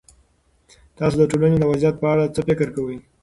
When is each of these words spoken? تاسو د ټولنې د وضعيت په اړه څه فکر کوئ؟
تاسو 0.97 1.15
د 1.19 1.23
ټولنې 1.31 1.57
د 1.59 1.63
وضعيت 1.71 1.95
په 1.99 2.07
اړه 2.13 2.31
څه 2.35 2.41
فکر 2.47 2.67
کوئ؟ 2.75 2.97